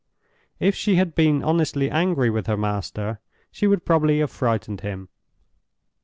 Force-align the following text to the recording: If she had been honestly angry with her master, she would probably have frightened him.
If 0.59 0.73
she 0.73 0.95
had 0.95 1.13
been 1.13 1.43
honestly 1.43 1.87
angry 1.91 2.31
with 2.31 2.47
her 2.47 2.57
master, 2.57 3.19
she 3.51 3.67
would 3.67 3.85
probably 3.85 4.17
have 4.17 4.31
frightened 4.31 4.81
him. 4.81 5.09